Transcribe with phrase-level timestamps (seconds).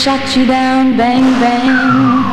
[0.00, 2.24] shot you down, bang, bang.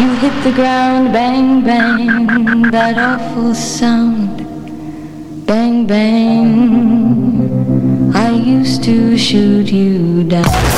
[0.00, 2.62] You hit the ground, bang, bang.
[2.70, 3.91] That awful sound,
[9.32, 10.71] shoot you down,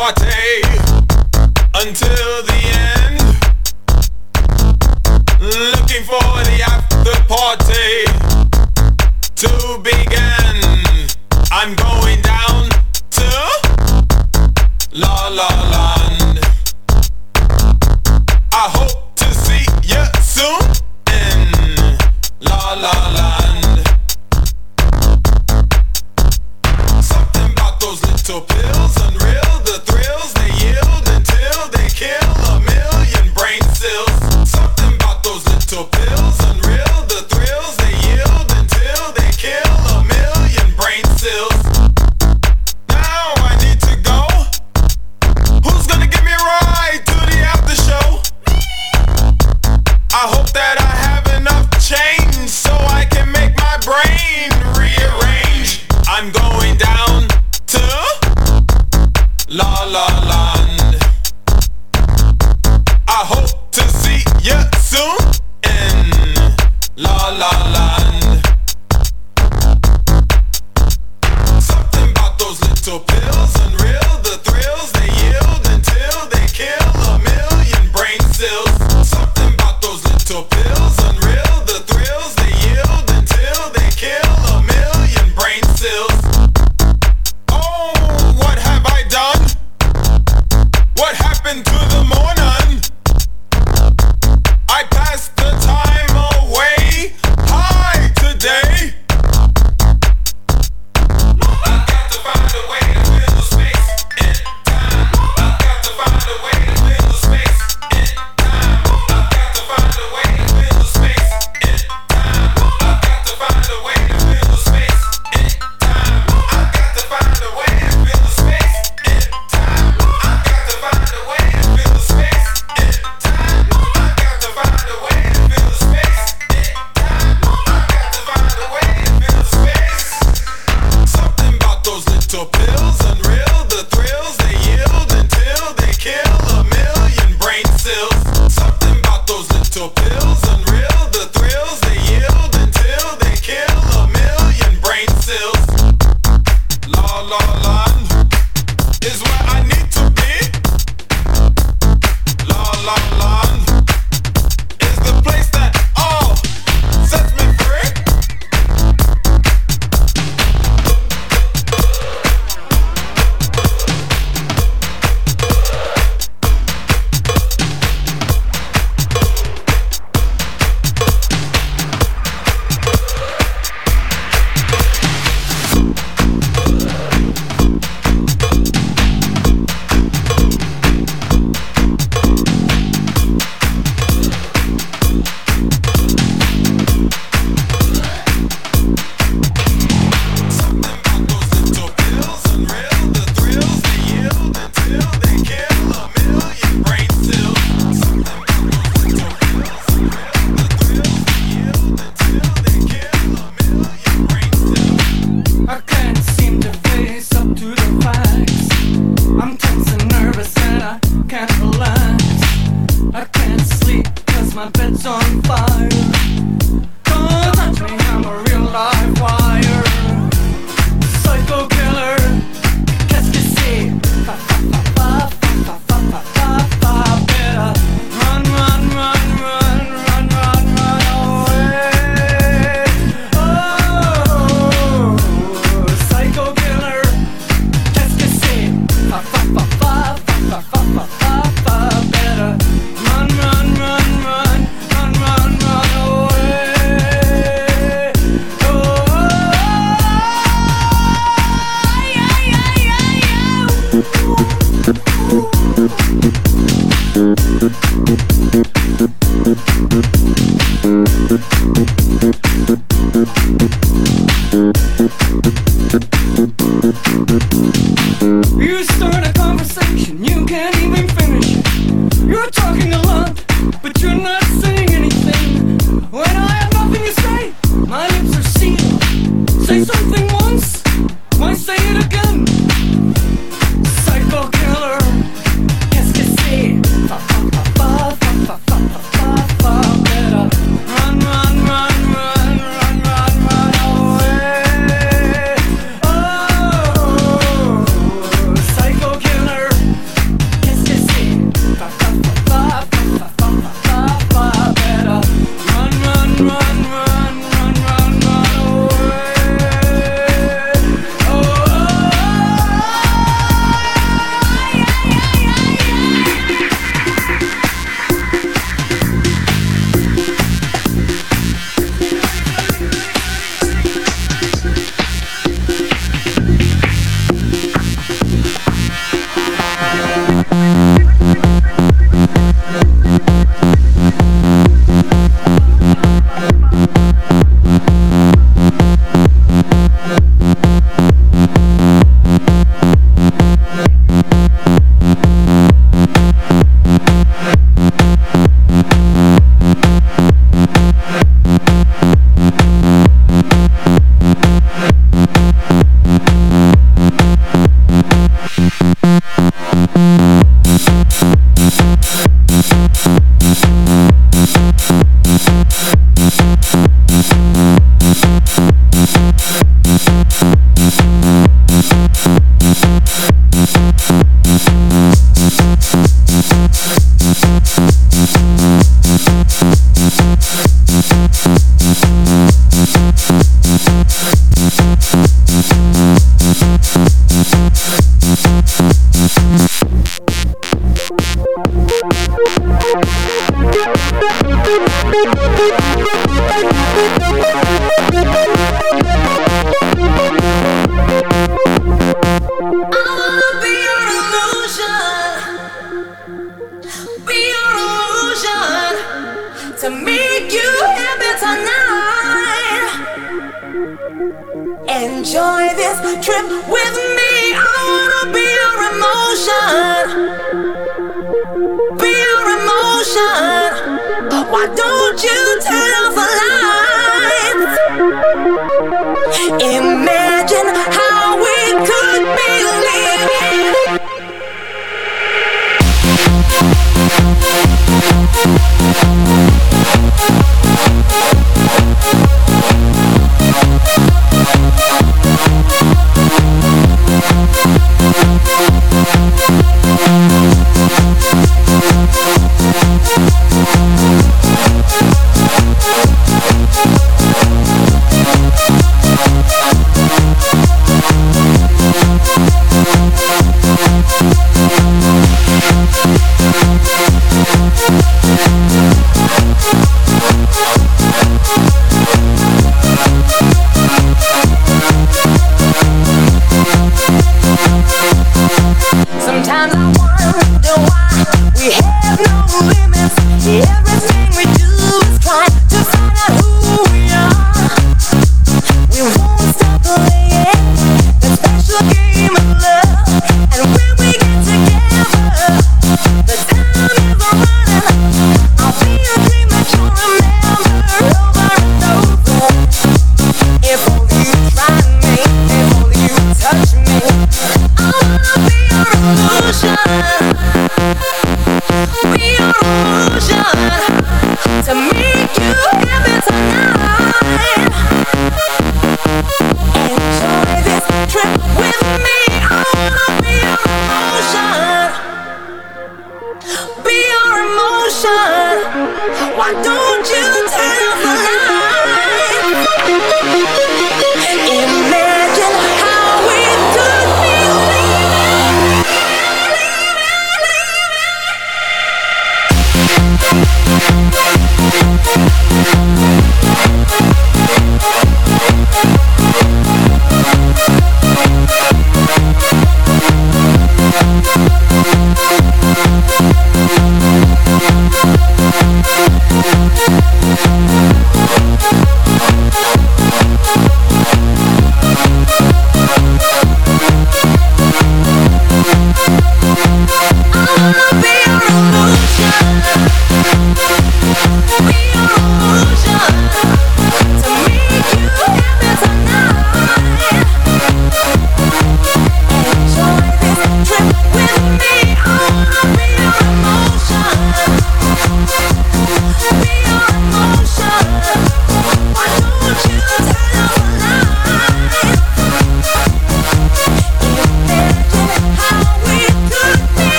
[0.00, 0.29] pills, they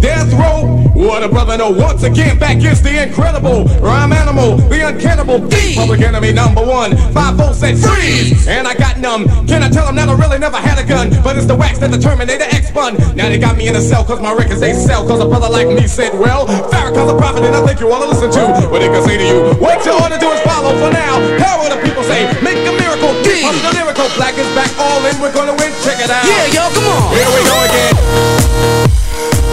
[0.00, 0.78] Death row?
[0.94, 5.76] What a brother no, Once again, back is the incredible rhyme animal, the uncannibal beat.
[5.76, 6.96] Public enemy number one.
[7.12, 9.26] Five volts said freeze, and I got numb.
[9.46, 11.10] Can I tell them that I really never had a gun?
[11.22, 12.94] But it's the wax that the Terminator X spun.
[13.16, 15.06] Now they got me in a cell cause my records they sell.
[15.06, 18.06] Cause a brother like me said, well, Farrakhan's a prophet and I think you wanna
[18.06, 19.38] listen to what they can say to you.
[19.60, 21.18] What you ought to do is follow for now.
[21.42, 22.24] How the people say?
[22.42, 23.10] Make a miracle.
[23.10, 24.08] I'm the lyrical.
[24.16, 25.20] Black is back all in.
[25.20, 25.72] We're gonna win.
[25.84, 26.24] Check it out.
[26.24, 27.12] Yeah, yo, come on.
[27.12, 28.75] Here we go again.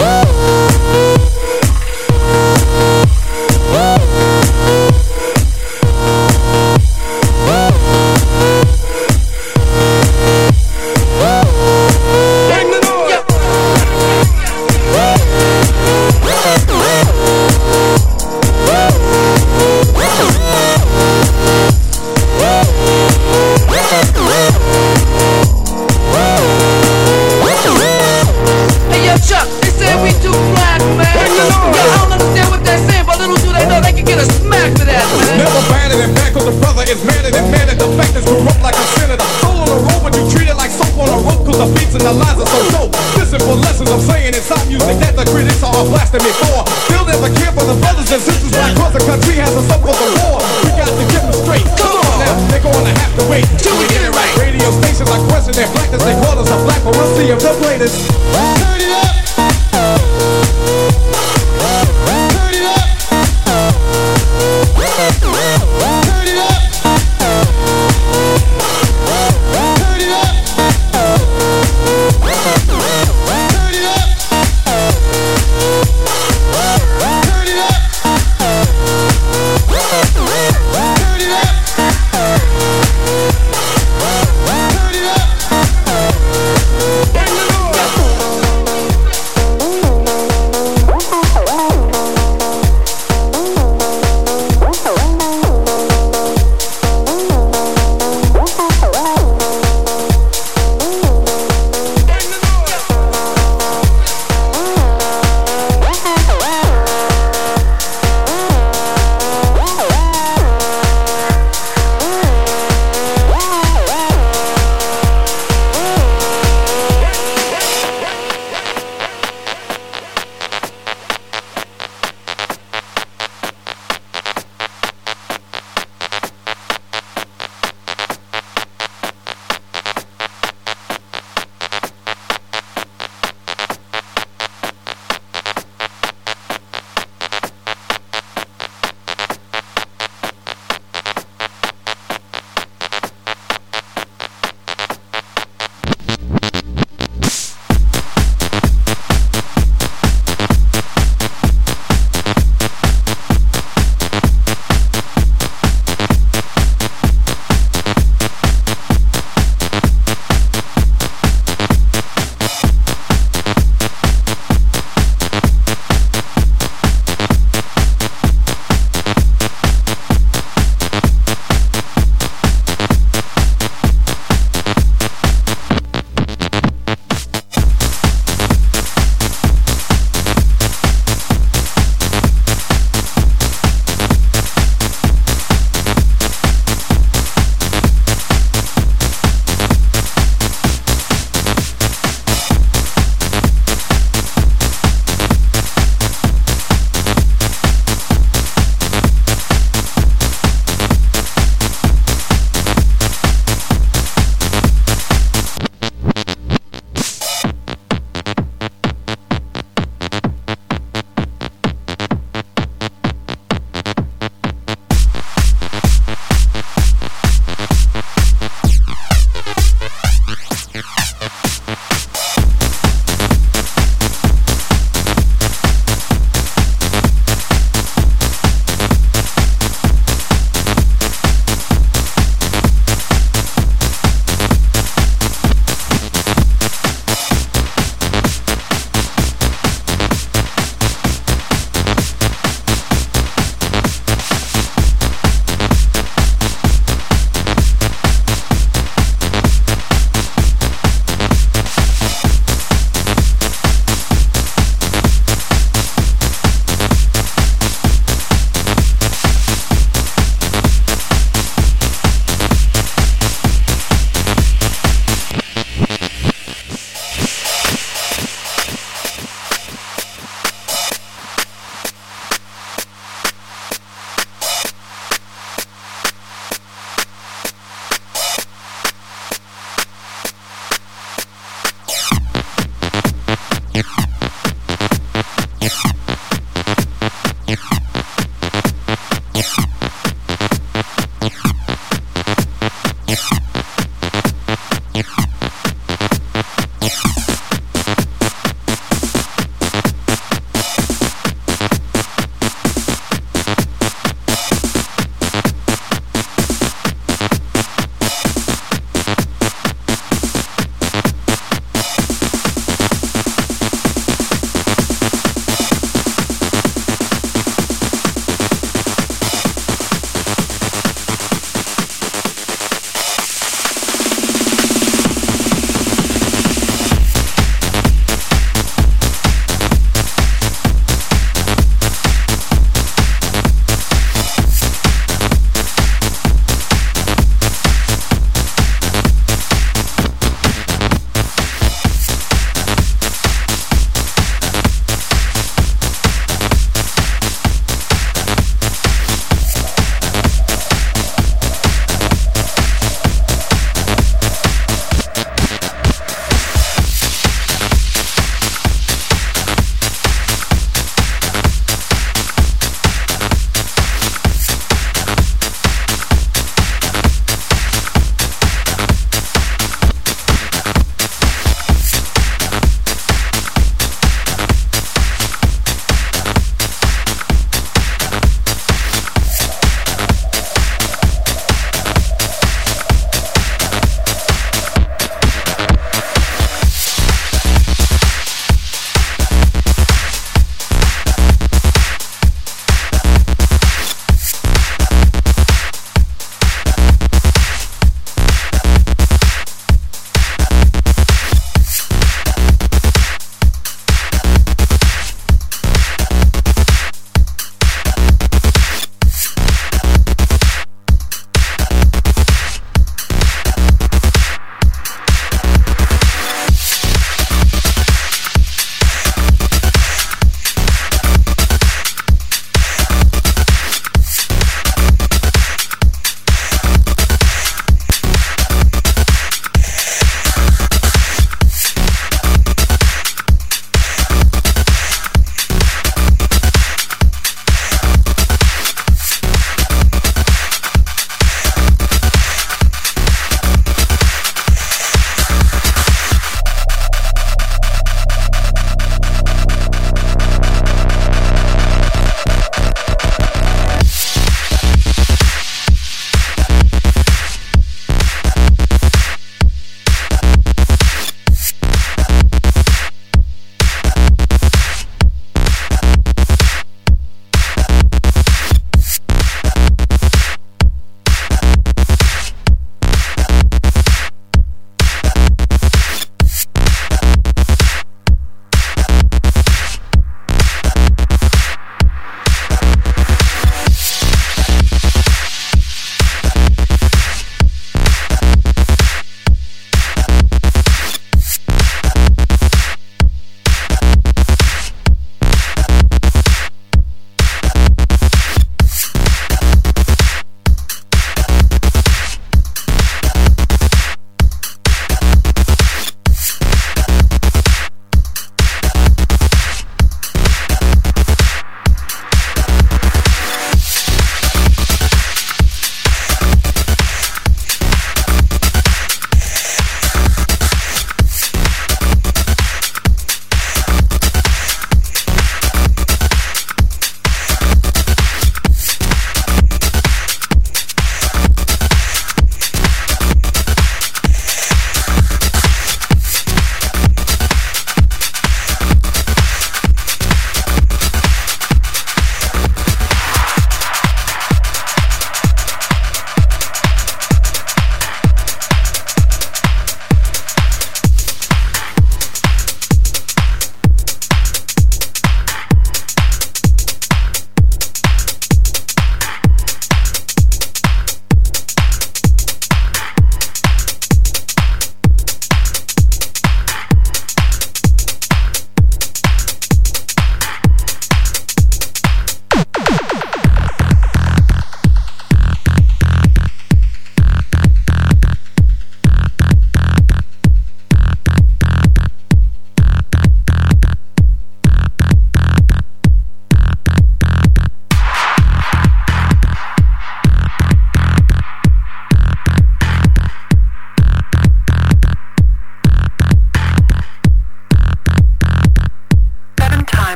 [0.00, 0.29] Woo!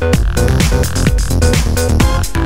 [0.00, 0.14] Thank
[2.36, 2.37] you.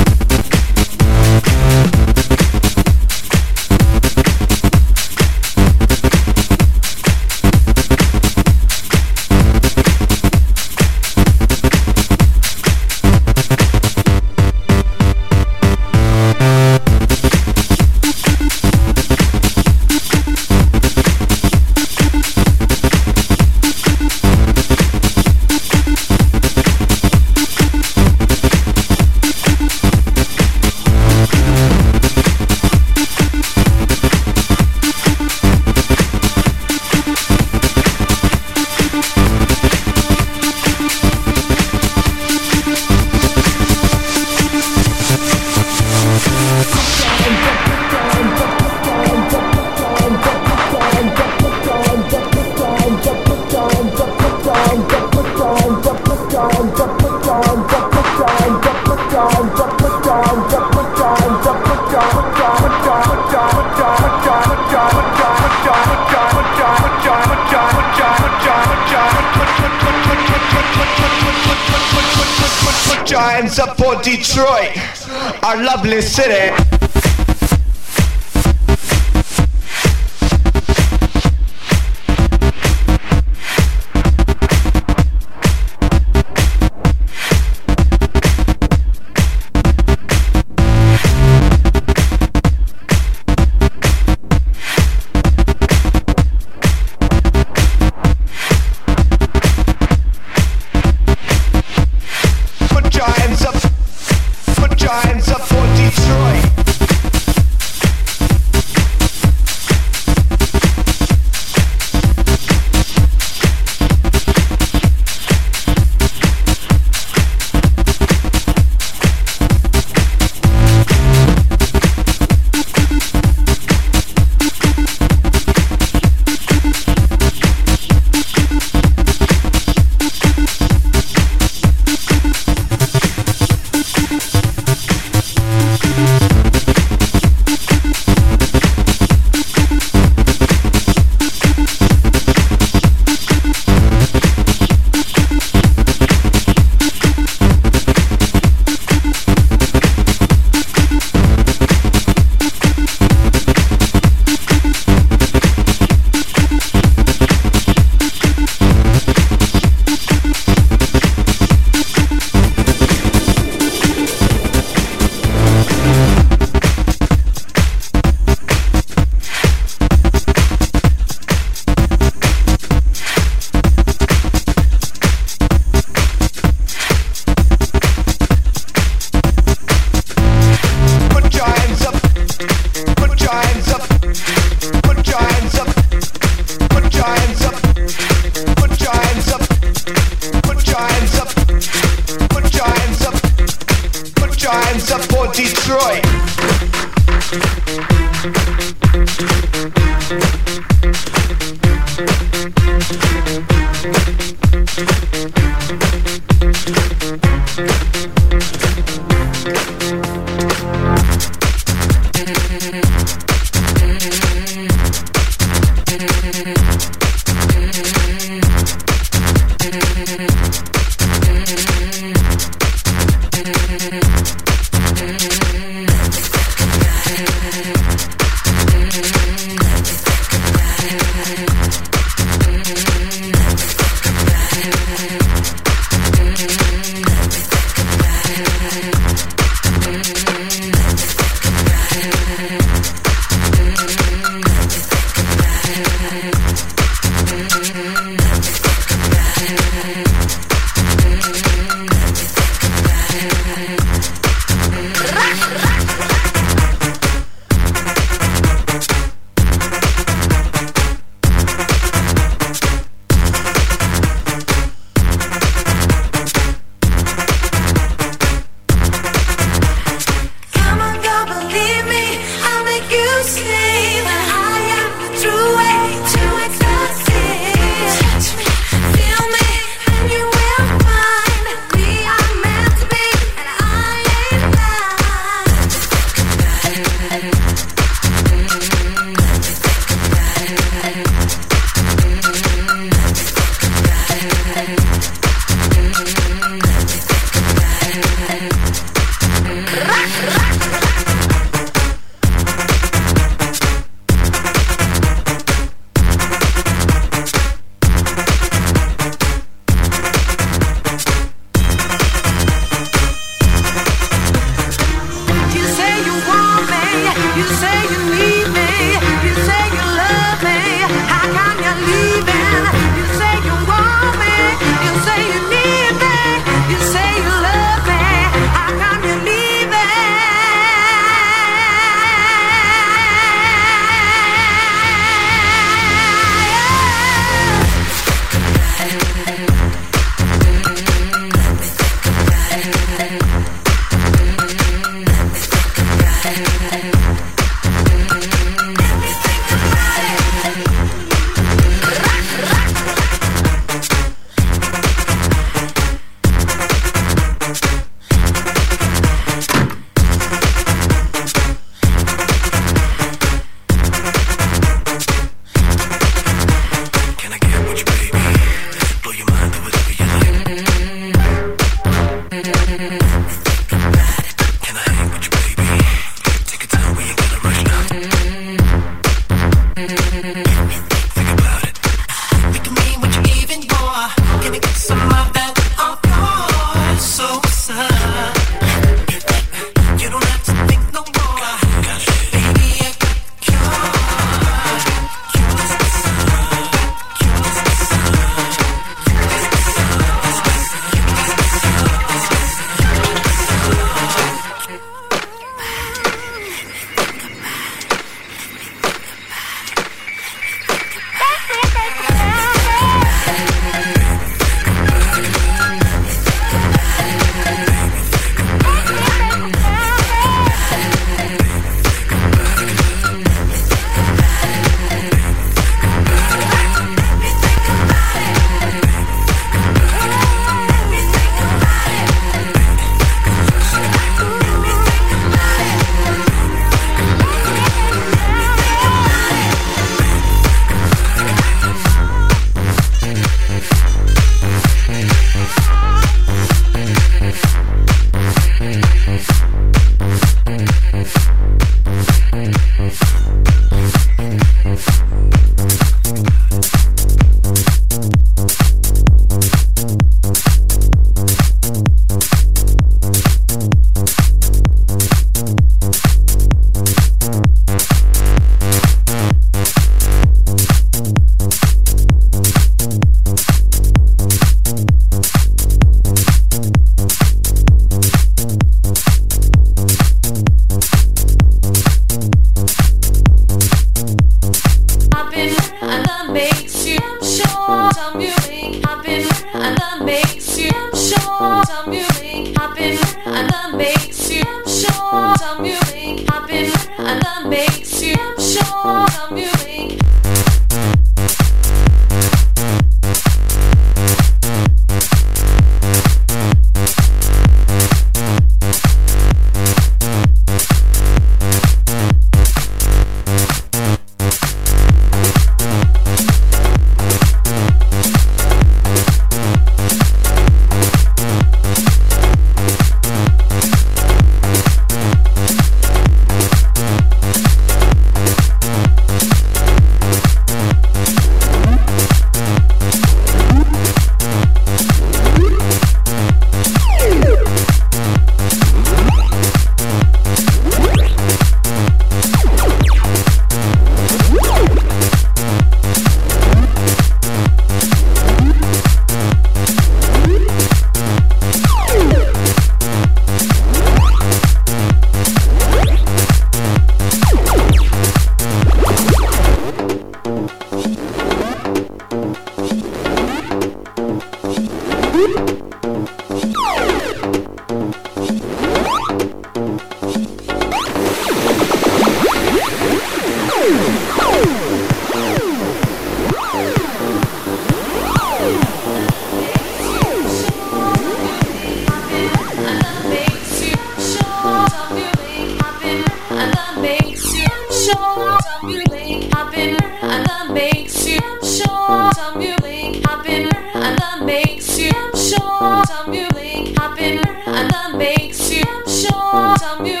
[595.38, 595.84] sure.
[595.86, 599.56] Some you link happen and that makes you sure.
[599.58, 600.00] Some you